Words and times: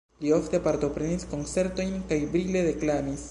Li 0.25 0.31
ofte 0.37 0.59
partoprenis 0.67 1.27
koncertojn 1.35 1.95
kaj 2.13 2.21
brile 2.37 2.67
deklamis. 2.71 3.19